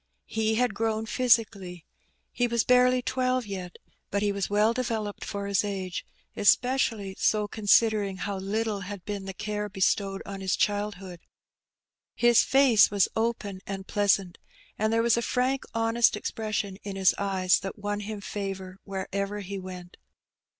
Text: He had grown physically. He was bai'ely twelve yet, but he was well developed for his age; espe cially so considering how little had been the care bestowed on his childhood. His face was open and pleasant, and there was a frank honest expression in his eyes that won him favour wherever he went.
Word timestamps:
He 0.25 0.55
had 0.55 0.73
grown 0.73 1.05
physically. 1.05 1.85
He 2.31 2.47
was 2.47 2.63
bai'ely 2.65 3.03
twelve 3.05 3.45
yet, 3.45 3.75
but 4.09 4.23
he 4.23 4.31
was 4.31 4.49
well 4.49 4.73
developed 4.73 5.23
for 5.23 5.45
his 5.45 5.63
age; 5.63 6.07
espe 6.35 6.59
cially 6.77 7.19
so 7.19 7.47
considering 7.47 8.17
how 8.17 8.37
little 8.37 8.79
had 8.79 9.05
been 9.05 9.25
the 9.25 9.33
care 9.35 9.69
bestowed 9.69 10.23
on 10.25 10.41
his 10.41 10.55
childhood. 10.55 11.19
His 12.15 12.41
face 12.41 12.89
was 12.89 13.09
open 13.15 13.61
and 13.67 13.85
pleasant, 13.85 14.39
and 14.75 14.91
there 14.91 15.03
was 15.03 15.17
a 15.17 15.21
frank 15.21 15.65
honest 15.75 16.15
expression 16.15 16.77
in 16.81 16.95
his 16.95 17.13
eyes 17.19 17.59
that 17.59 17.77
won 17.77 17.99
him 17.99 18.21
favour 18.21 18.77
wherever 18.83 19.41
he 19.41 19.59
went. 19.59 19.97